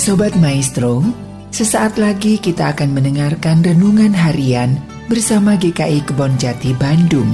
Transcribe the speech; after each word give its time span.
Sobat 0.00 0.32
Maestro, 0.40 1.04
sesaat 1.52 2.00
lagi 2.00 2.40
kita 2.40 2.72
akan 2.72 2.96
mendengarkan 2.96 3.60
renungan 3.60 4.16
harian 4.16 4.80
bersama 5.12 5.60
GKI 5.60 6.08
Kebon 6.08 6.40
Jati 6.40 6.72
Bandung. 6.72 7.28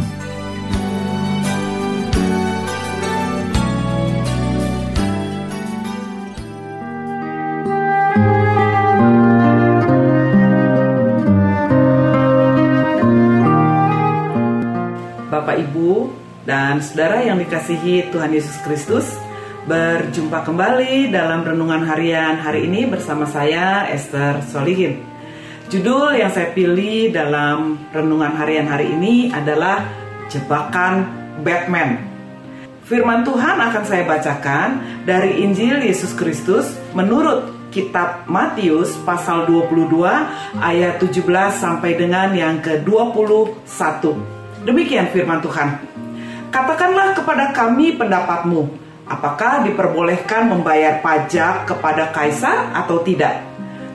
Bapak 15.30 15.62
Ibu 15.70 16.10
dan 16.42 16.82
saudara 16.82 17.22
yang 17.22 17.38
dikasihi 17.38 18.10
Tuhan 18.10 18.34
Yesus 18.34 18.58
Kristus, 18.66 19.14
berjumpa 19.66 20.46
kembali 20.46 21.10
dalam 21.10 21.42
renungan 21.42 21.82
harian 21.90 22.38
hari 22.38 22.70
ini 22.70 22.86
bersama 22.86 23.26
saya 23.26 23.90
Esther 23.90 24.38
Solihin. 24.46 25.02
Judul 25.66 26.14
yang 26.22 26.30
saya 26.30 26.54
pilih 26.54 27.10
dalam 27.10 27.74
renungan 27.90 28.30
harian 28.38 28.70
hari 28.70 28.94
ini 28.94 29.34
adalah 29.34 29.82
Jebakan 30.30 31.10
Batman. 31.42 31.98
Firman 32.86 33.26
Tuhan 33.26 33.58
akan 33.58 33.82
saya 33.82 34.06
bacakan 34.06 35.02
dari 35.02 35.42
Injil 35.42 35.82
Yesus 35.82 36.14
Kristus 36.14 36.70
menurut 36.94 37.50
kitab 37.74 38.22
Matius 38.30 38.94
pasal 39.02 39.50
22 39.50 40.62
ayat 40.62 41.02
17 41.02 41.26
sampai 41.50 41.98
dengan 41.98 42.30
yang 42.30 42.62
ke-21. 42.62 43.58
Demikian 44.62 45.10
firman 45.10 45.42
Tuhan. 45.42 45.82
Katakanlah 46.54 47.18
kepada 47.18 47.50
kami 47.50 47.98
pendapatmu, 47.98 48.85
apakah 49.06 49.62
diperbolehkan 49.62 50.50
membayar 50.50 50.98
pajak 50.98 51.70
kepada 51.70 52.10
kaisar 52.10 52.74
atau 52.74 53.00
tidak. 53.06 53.42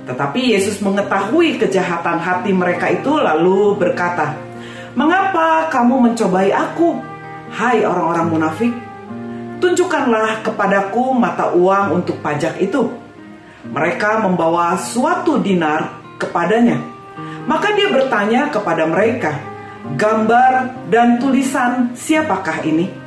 Tetapi 0.07 0.55
Yesus 0.55 0.79
mengetahui 0.81 1.61
kejahatan 1.61 2.17
hati 2.19 2.51
mereka 2.55 2.89
itu 2.89 3.11
lalu 3.19 3.77
berkata, 3.77 4.33
"Mengapa 4.97 5.69
kamu 5.69 6.11
mencobai 6.11 6.49
aku, 6.51 6.97
hai 7.53 7.83
orang-orang 7.85 8.27
munafik? 8.27 8.73
Tunjukkanlah 9.61 10.41
kepadaku 10.41 11.13
mata 11.13 11.53
uang 11.53 12.01
untuk 12.01 12.17
pajak 12.23 12.57
itu." 12.57 12.89
Mereka 13.61 14.25
membawa 14.25 14.73
suatu 14.73 15.37
dinar 15.37 16.01
kepadanya. 16.17 16.81
Maka 17.45 17.77
dia 17.77 17.93
bertanya 17.93 18.49
kepada 18.49 18.89
mereka, 18.89 19.37
"Gambar 20.01 20.89
dan 20.89 21.21
tulisan 21.21 21.93
siapakah 21.93 22.65
ini?" 22.65 23.00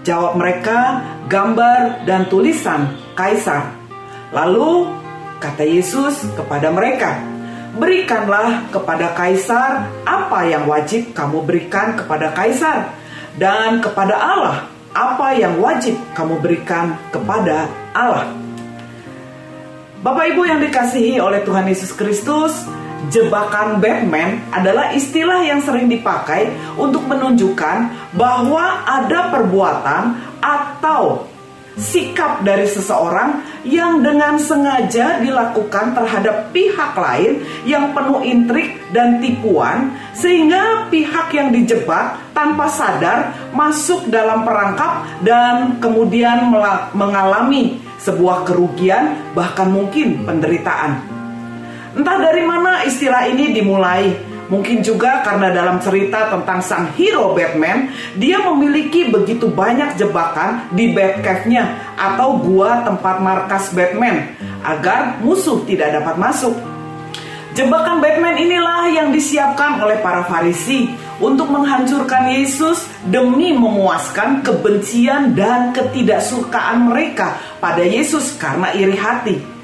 Jawab 0.00 0.40
mereka, 0.40 1.04
gambar 1.28 2.08
dan 2.08 2.24
tulisan 2.32 2.96
kaisar. 3.12 3.76
Lalu 4.32 4.88
kata 5.36 5.60
Yesus 5.60 6.24
kepada 6.32 6.72
mereka, 6.72 7.20
"Berikanlah 7.76 8.64
kepada 8.72 9.12
kaisar 9.12 9.92
apa 10.08 10.40
yang 10.48 10.64
wajib 10.64 11.12
kamu 11.12 11.44
berikan 11.44 12.00
kepada 12.00 12.32
kaisar, 12.32 12.96
dan 13.36 13.84
kepada 13.84 14.16
Allah 14.16 14.64
apa 14.96 15.36
yang 15.36 15.60
wajib 15.60 16.00
kamu 16.16 16.40
berikan 16.40 16.96
kepada 17.12 17.68
Allah." 17.92 18.32
Bapak 20.00 20.32
Ibu 20.32 20.48
yang 20.48 20.64
dikasihi 20.64 21.20
oleh 21.20 21.44
Tuhan 21.44 21.68
Yesus 21.68 21.92
Kristus, 21.92 22.64
jebakan 23.08 23.80
Batman 23.80 24.44
adalah 24.52 24.92
istilah 24.92 25.40
yang 25.40 25.64
sering 25.64 25.88
dipakai 25.88 26.52
untuk 26.76 27.08
menunjukkan 27.08 28.12
bahwa 28.12 28.84
ada 28.84 29.32
perbuatan 29.32 30.02
atau 30.44 31.30
sikap 31.80 32.44
dari 32.44 32.68
seseorang 32.68 33.40
yang 33.64 34.04
dengan 34.04 34.36
sengaja 34.36 35.22
dilakukan 35.22 35.96
terhadap 35.96 36.52
pihak 36.52 36.92
lain 36.92 37.40
yang 37.64 37.96
penuh 37.96 38.20
intrik 38.20 38.76
dan 38.92 39.22
tipuan 39.22 39.94
sehingga 40.12 40.90
pihak 40.92 41.32
yang 41.32 41.48
dijebak 41.54 42.20
tanpa 42.36 42.68
sadar 42.68 43.32
masuk 43.56 44.10
dalam 44.12 44.44
perangkap 44.44 45.08
dan 45.24 45.80
kemudian 45.80 46.52
mengalami 46.92 47.80
sebuah 48.00 48.48
kerugian 48.48 49.32
bahkan 49.36 49.68
mungkin 49.72 50.24
penderitaan. 50.24 51.19
Entah 51.90 52.18
dari 52.22 52.46
mana 52.46 52.86
istilah 52.86 53.26
ini 53.26 53.50
dimulai. 53.50 54.30
Mungkin 54.50 54.82
juga 54.82 55.22
karena 55.22 55.54
dalam 55.54 55.78
cerita 55.78 56.26
tentang 56.26 56.58
sang 56.58 56.90
hero 56.98 57.38
Batman, 57.38 57.86
dia 58.18 58.42
memiliki 58.42 59.06
begitu 59.06 59.46
banyak 59.46 59.94
jebakan 59.94 60.66
di 60.74 60.90
Batcave-nya 60.90 61.94
atau 61.94 62.34
gua 62.34 62.82
tempat 62.82 63.22
markas 63.22 63.70
Batman 63.70 64.34
agar 64.66 65.22
musuh 65.22 65.62
tidak 65.70 66.02
dapat 66.02 66.18
masuk. 66.18 66.58
Jebakan 67.54 68.02
Batman 68.02 68.42
inilah 68.42 68.90
yang 68.90 69.14
disiapkan 69.14 69.78
oleh 69.82 70.02
para 70.02 70.26
Farisi 70.26 70.90
untuk 71.22 71.46
menghancurkan 71.50 72.34
Yesus 72.34 72.90
demi 73.06 73.54
memuaskan 73.54 74.42
kebencian 74.42 75.34
dan 75.34 75.70
ketidaksukaan 75.70 76.90
mereka 76.90 77.38
pada 77.62 77.82
Yesus 77.86 78.34
karena 78.34 78.74
iri 78.74 78.98
hati. 78.98 79.59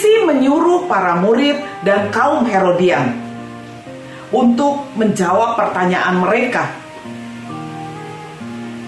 Farisi 0.00 0.24
menyuruh 0.24 0.88
para 0.88 1.20
murid 1.20 1.60
dan 1.84 2.08
kaum 2.08 2.48
Herodian 2.48 3.20
untuk 4.32 4.88
menjawab 4.96 5.60
pertanyaan 5.60 6.24
mereka. 6.24 6.72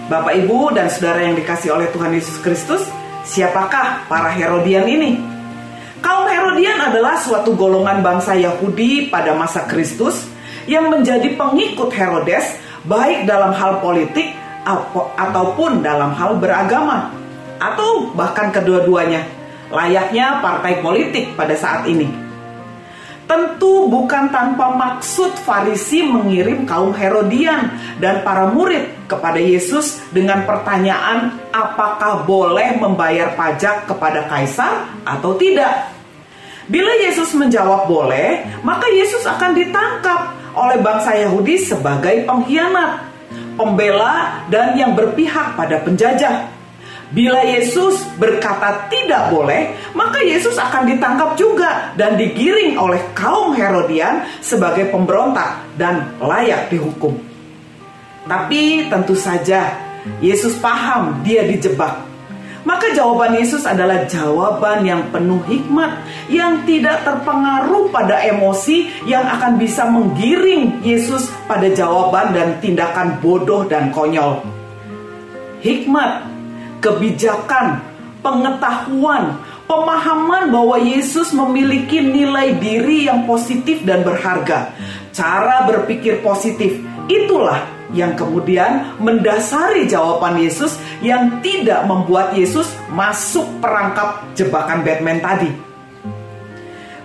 Bapak, 0.09 0.33
Ibu, 0.41 0.73
dan 0.73 0.89
saudara 0.89 1.21
yang 1.21 1.37
dikasih 1.37 1.77
oleh 1.77 1.85
Tuhan 1.93 2.17
Yesus 2.17 2.41
Kristus, 2.41 2.89
siapakah 3.29 4.09
para 4.09 4.33
Herodian 4.33 4.89
ini? 4.89 5.21
Kaum 6.01 6.25
Herodian 6.25 6.81
adalah 6.81 7.21
suatu 7.21 7.53
golongan 7.53 8.01
bangsa 8.01 8.33
Yahudi 8.33 9.13
pada 9.13 9.37
masa 9.37 9.69
Kristus 9.69 10.25
yang 10.65 10.89
menjadi 10.89 11.29
pengikut 11.37 11.93
Herodes 11.93 12.57
baik 12.89 13.29
dalam 13.29 13.53
hal 13.53 13.85
politik 13.85 14.33
ataupun 15.13 15.85
dalam 15.85 16.17
hal 16.17 16.41
beragama 16.41 17.13
atau 17.61 18.09
bahkan 18.17 18.49
kedua-duanya 18.49 19.32
layaknya 19.73 20.39
partai 20.39 20.79
politik 20.79 21.33
pada 21.33 21.57
saat 21.57 21.89
ini. 21.89 22.23
Tentu 23.23 23.87
bukan 23.87 24.29
tanpa 24.29 24.75
maksud 24.77 25.33
Farisi 25.41 26.05
mengirim 26.05 26.67
kaum 26.67 26.93
Herodian 26.93 27.71
dan 27.97 28.21
para 28.21 28.51
murid 28.51 29.09
kepada 29.09 29.39
Yesus 29.41 30.05
dengan 30.13 30.45
pertanyaan 30.45 31.33
apakah 31.49 32.27
boleh 32.27 32.77
membayar 32.77 33.33
pajak 33.33 33.89
kepada 33.89 34.27
kaisar 34.29 34.85
atau 35.01 35.33
tidak. 35.39 35.89
Bila 36.69 36.93
Yesus 36.99 37.33
menjawab 37.33 37.89
boleh, 37.89 38.43
maka 38.61 38.85
Yesus 38.91 39.25
akan 39.25 39.51
ditangkap 39.55 40.35
oleh 40.53 40.77
bangsa 40.79 41.17
Yahudi 41.17 41.57
sebagai 41.57 42.23
pengkhianat, 42.29 43.03
pembela 43.57 44.45
dan 44.53 44.77
yang 44.77 44.93
berpihak 44.93 45.57
pada 45.57 45.81
penjajah. 45.81 46.52
Bila 47.13 47.45
Yesus 47.45 48.09
berkata 48.17 48.89
tidak 48.89 49.29
boleh, 49.29 49.77
maka 49.93 50.17
Yesus 50.25 50.57
akan 50.57 50.89
ditangkap 50.89 51.37
juga 51.37 51.93
dan 51.93 52.17
digiring 52.17 52.73
oleh 52.73 52.97
kaum 53.13 53.53
Herodian 53.53 54.25
sebagai 54.41 54.89
pemberontak 54.89 55.61
dan 55.77 56.17
layak 56.17 56.73
dihukum. 56.73 57.13
Tapi 58.25 58.89
tentu 58.89 59.13
saja 59.13 59.77
Yesus 60.25 60.57
paham 60.57 61.21
dia 61.21 61.45
dijebak. 61.45 62.01
Maka 62.65 62.95
jawaban 62.97 63.37
Yesus 63.37 63.67
adalah 63.69 64.09
jawaban 64.09 64.81
yang 64.81 65.13
penuh 65.13 65.43
hikmat 65.45 65.93
yang 66.33 66.65
tidak 66.65 67.05
terpengaruh 67.05 67.93
pada 67.93 68.25
emosi 68.25 68.89
yang 69.05 69.27
akan 69.27 69.61
bisa 69.61 69.85
menggiring 69.85 70.81
Yesus 70.81 71.29
pada 71.45 71.69
jawaban 71.69 72.33
dan 72.33 72.57
tindakan 72.57 73.21
bodoh 73.21 73.69
dan 73.69 73.93
konyol. 73.93 74.41
Hikmat 75.59 76.32
kebijakan, 76.83 77.79
pengetahuan, 78.19 79.39
pemahaman 79.63 80.51
bahwa 80.51 80.75
Yesus 80.75 81.31
memiliki 81.31 82.03
nilai 82.03 82.59
diri 82.59 83.07
yang 83.07 83.23
positif 83.23 83.87
dan 83.87 84.03
berharga. 84.03 84.75
Cara 85.15 85.63
berpikir 85.63 86.19
positif 86.19 86.83
itulah 87.07 87.63
yang 87.95 88.17
kemudian 88.17 88.97
mendasari 88.99 89.87
jawaban 89.87 90.41
Yesus 90.41 90.75
yang 90.99 91.39
tidak 91.39 91.85
membuat 91.87 92.35
Yesus 92.35 92.67
masuk 92.91 93.45
perangkap 93.63 94.27
jebakan 94.35 94.83
Batman 94.83 95.23
tadi. 95.23 95.51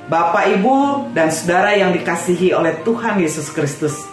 Bapak, 0.09 0.57
Ibu, 0.57 1.13
dan 1.13 1.29
saudara 1.29 1.77
yang 1.77 1.93
dikasihi 1.93 2.57
oleh 2.57 2.81
Tuhan 2.81 3.21
Yesus 3.21 3.53
Kristus, 3.53 4.09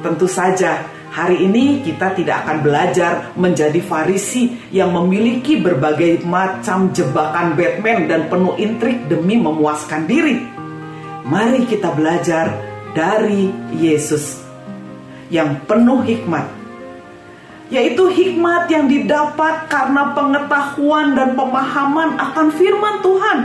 tentu 0.00 0.24
saja 0.24 0.86
Hari 1.10 1.42
ini 1.42 1.82
kita 1.82 2.14
tidak 2.14 2.46
akan 2.46 2.62
belajar 2.62 3.34
menjadi 3.34 3.82
farisi 3.82 4.54
yang 4.70 4.94
memiliki 4.94 5.58
berbagai 5.58 6.22
macam 6.22 6.94
jebakan 6.94 7.58
Batman 7.58 8.06
dan 8.06 8.30
penuh 8.30 8.54
intrik 8.54 9.10
demi 9.10 9.34
memuaskan 9.34 10.06
diri. 10.06 10.38
Mari 11.26 11.66
kita 11.66 11.90
belajar 11.98 12.54
dari 12.94 13.50
Yesus 13.74 14.38
yang 15.34 15.66
penuh 15.66 16.06
hikmat. 16.06 16.59
Yaitu 17.70 18.10
hikmat 18.10 18.66
yang 18.66 18.90
didapat 18.90 19.70
karena 19.70 20.10
pengetahuan 20.10 21.14
dan 21.14 21.38
pemahaman 21.38 22.18
akan 22.18 22.46
firman 22.50 22.98
Tuhan. 23.00 23.38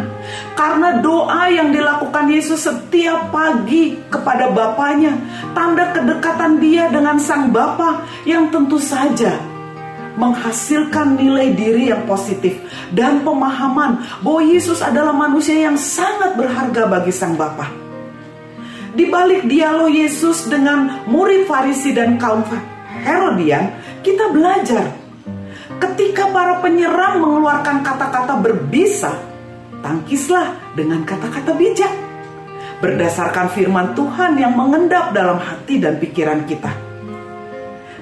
Karena 0.58 1.00
doa 1.00 1.46
yang 1.54 1.70
dilakukan 1.70 2.26
Yesus 2.34 2.66
setiap 2.66 3.30
pagi 3.30 4.02
kepada 4.10 4.50
Bapaknya, 4.50 5.14
tanda 5.54 5.94
kedekatan 5.94 6.58
dia 6.58 6.90
dengan 6.90 7.22
Sang 7.22 7.54
Bapa 7.54 8.02
yang 8.26 8.50
tentu 8.50 8.82
saja 8.82 9.38
menghasilkan 10.16 11.20
nilai 11.20 11.52
diri 11.54 11.92
yang 11.92 12.08
positif 12.08 12.56
dan 12.96 13.22
pemahaman 13.22 14.00
bahwa 14.24 14.42
Yesus 14.48 14.80
adalah 14.80 15.12
manusia 15.12 15.68
yang 15.70 15.76
sangat 15.76 16.40
berharga 16.40 16.88
bagi 16.88 17.12
Sang 17.14 17.36
Bapa. 17.36 17.68
Di 18.96 19.12
balik 19.12 19.44
dialog 19.44 19.92
Yesus 19.92 20.48
dengan 20.48 21.04
murid 21.12 21.52
Farisi 21.52 21.92
dan 21.92 22.16
kaum 22.16 22.48
Herodian, 23.04 23.76
kita 24.06 24.30
belajar. 24.30 24.94
Ketika 25.82 26.30
para 26.30 26.62
penyerang 26.62 27.26
mengeluarkan 27.26 27.82
kata-kata 27.82 28.38
berbisa, 28.38 29.18
tangkislah 29.82 30.78
dengan 30.78 31.02
kata-kata 31.02 31.58
bijak. 31.58 31.90
Berdasarkan 32.86 33.50
firman 33.50 33.98
Tuhan 33.98 34.38
yang 34.38 34.54
mengendap 34.54 35.10
dalam 35.10 35.42
hati 35.42 35.82
dan 35.82 35.98
pikiran 35.98 36.46
kita. 36.46 36.70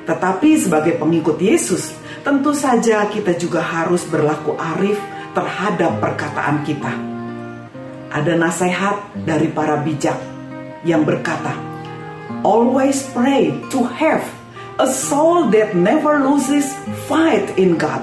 Tetapi 0.03 0.49
sebagai 0.59 0.99
pengikut 0.99 1.39
Yesus, 1.39 1.95
tentu 2.27 2.51
saja 2.51 3.07
kita 3.07 3.39
juga 3.39 3.63
harus 3.63 4.03
berlaku 4.03 4.59
arif 4.59 4.99
terhadap 5.31 6.03
perkataan 6.03 6.67
kita. 6.67 6.91
Ada 8.11 8.35
nasihat 8.35 9.23
dari 9.23 9.47
para 9.47 9.79
bijak 9.79 10.19
yang 10.83 11.07
berkata, 11.07 11.55
"Always 12.43 13.07
pray 13.15 13.55
to 13.71 13.87
have 13.87 14.42
a 14.81 14.87
soul 14.89 15.49
that 15.53 15.77
never 15.77 16.21
loses 16.23 16.73
fight 17.05 17.53
in 17.59 17.75
God." 17.77 18.01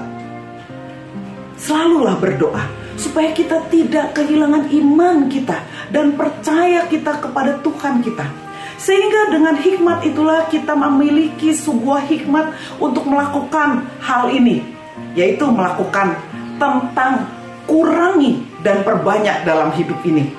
Selalulah 1.57 2.17
berdoa 2.17 2.63
supaya 2.97 3.33
kita 3.33 3.65
tidak 3.69 4.17
kehilangan 4.17 4.69
iman 4.69 5.29
kita 5.29 5.61
dan 5.89 6.13
percaya 6.17 6.85
kita 6.89 7.21
kepada 7.21 7.57
Tuhan 7.61 8.01
kita 8.01 8.51
sehingga 8.81 9.29
dengan 9.29 9.53
hikmat 9.61 10.01
itulah 10.09 10.49
kita 10.49 10.73
memiliki 10.73 11.53
sebuah 11.53 12.01
hikmat 12.09 12.49
untuk 12.81 13.05
melakukan 13.05 13.85
hal 14.01 14.33
ini, 14.33 14.65
yaitu 15.13 15.45
melakukan 15.45 16.17
tentang 16.57 17.29
kurangi 17.69 18.41
dan 18.65 18.81
perbanyak 18.81 19.45
dalam 19.45 19.69
hidup 19.77 20.01
ini. 20.01 20.33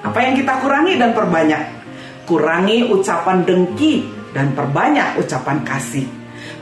Apa 0.00 0.24
yang 0.24 0.32
kita 0.40 0.64
kurangi 0.64 0.96
dan 0.96 1.12
perbanyak? 1.12 1.62
Kurangi 2.24 2.88
ucapan 2.88 3.44
dengki 3.44 4.08
dan 4.32 4.52
perbanyak 4.56 5.20
ucapan 5.20 5.64
kasih. 5.64 6.08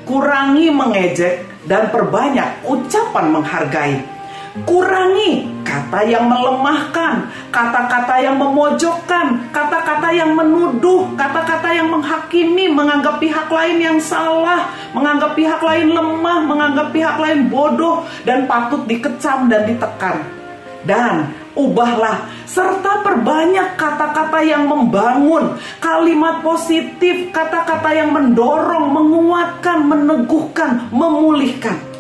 Kurangi 0.05 0.69
mengejek 0.75 1.47
dan 1.65 1.89
perbanyak 1.89 2.67
ucapan 2.67 3.27
menghargai 3.31 4.21
Kurangi 4.67 5.47
kata 5.63 6.03
yang 6.11 6.27
melemahkan, 6.27 7.31
kata-kata 7.55 8.19
yang 8.19 8.35
memojokkan, 8.35 9.47
kata-kata 9.55 10.11
yang 10.11 10.35
menuduh, 10.35 11.07
kata-kata 11.15 11.71
yang 11.71 11.87
menghakimi, 11.87 12.67
menganggap 12.67 13.23
pihak 13.23 13.47
lain 13.47 13.79
yang 13.79 13.99
salah, 14.03 14.75
menganggap 14.91 15.39
pihak 15.39 15.63
lain 15.63 15.95
lemah, 15.95 16.43
menganggap 16.43 16.91
pihak 16.91 17.15
lain 17.23 17.47
bodoh 17.47 18.03
dan 18.27 18.51
patut 18.51 18.83
dikecam 18.91 19.47
dan 19.47 19.71
ditekan. 19.71 20.40
Dan 20.81 21.29
ubahlah 21.53 22.25
serta 22.49 23.05
perbanyak 23.05 23.77
kata-kata 23.77 24.41
yang 24.41 24.65
membangun, 24.65 25.61
kalimat 25.77 26.41
positif, 26.41 27.29
kata-kata 27.31 27.93
yang 27.93 28.11
mendorong, 28.17 28.89
menguatkan, 28.91 29.85
meneguhkan, 29.85 30.89
memulihkan 30.89 31.91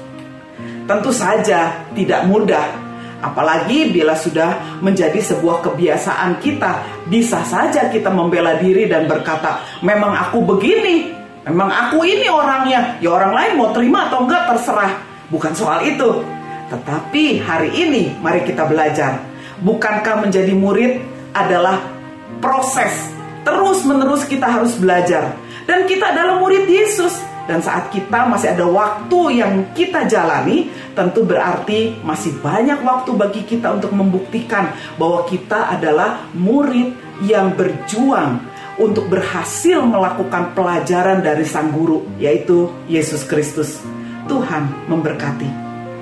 Tentu 0.91 1.15
saja 1.15 1.87
tidak 1.95 2.27
mudah, 2.27 2.67
apalagi 3.23 3.95
bila 3.95 4.11
sudah 4.11 4.83
menjadi 4.83 5.23
sebuah 5.23 5.63
kebiasaan 5.63 6.43
kita. 6.43 6.83
Bisa 7.07 7.47
saja 7.47 7.87
kita 7.95 8.11
membela 8.11 8.59
diri 8.59 8.91
dan 8.91 9.07
berkata, 9.07 9.63
"Memang 9.87 10.19
aku 10.19 10.43
begini, 10.43 11.15
memang 11.47 11.71
aku 11.71 12.03
ini 12.03 12.27
orangnya." 12.27 12.99
Ya 12.99 13.15
orang 13.15 13.39
lain 13.39 13.53
mau 13.55 13.71
terima 13.71 14.11
atau 14.11 14.27
enggak 14.27 14.51
terserah. 14.51 14.99
Bukan 15.31 15.55
soal 15.55 15.87
itu. 15.87 16.27
Tetapi 16.71 17.43
hari 17.43 17.71
ini 17.75 18.15
mari 18.23 18.47
kita 18.47 18.65
belajar. 18.65 19.19
Bukankah 19.61 20.25
menjadi 20.25 20.55
murid 20.55 21.03
adalah 21.35 21.83
proses 22.41 23.11
terus-menerus 23.45 24.25
kita 24.25 24.47
harus 24.47 24.79
belajar. 24.79 25.35
Dan 25.67 25.85
kita 25.85 26.15
adalah 26.15 26.41
murid 26.41 26.67
Yesus 26.67 27.21
dan 27.51 27.59
saat 27.59 27.91
kita 27.91 28.31
masih 28.31 28.55
ada 28.55 28.63
waktu 28.63 29.43
yang 29.43 29.75
kita 29.75 30.07
jalani, 30.07 30.71
tentu 30.95 31.27
berarti 31.27 31.99
masih 32.07 32.39
banyak 32.39 32.79
waktu 32.87 33.11
bagi 33.19 33.43
kita 33.43 33.75
untuk 33.75 33.91
membuktikan 33.91 34.71
bahwa 34.95 35.27
kita 35.27 35.67
adalah 35.75 36.31
murid 36.31 36.95
yang 37.27 37.51
berjuang 37.59 38.39
untuk 38.79 39.11
berhasil 39.11 39.83
melakukan 39.83 40.55
pelajaran 40.55 41.27
dari 41.27 41.43
Sang 41.43 41.75
Guru, 41.75 42.07
yaitu 42.23 42.71
Yesus 42.87 43.27
Kristus. 43.27 43.83
Tuhan 44.31 44.87
memberkati. 44.87 45.70